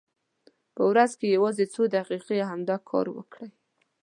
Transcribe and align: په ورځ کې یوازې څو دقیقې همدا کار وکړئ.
په 0.75 0.81
ورځ 0.89 1.11
کې 1.19 1.33
یوازې 1.35 1.65
څو 1.73 1.81
دقیقې 1.95 2.39
همدا 2.49 2.77
کار 2.89 3.05
وکړئ. 3.15 3.51